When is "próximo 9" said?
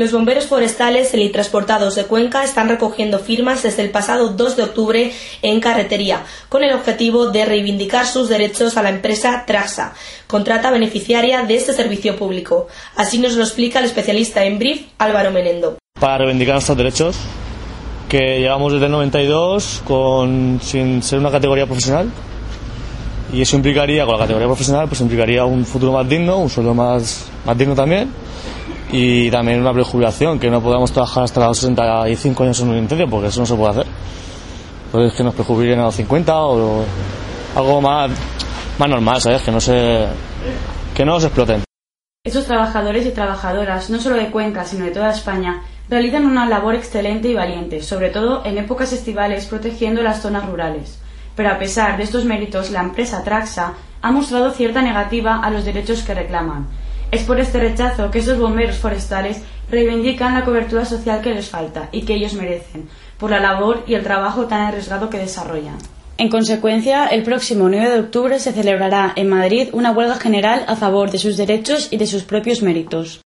67.22-67.90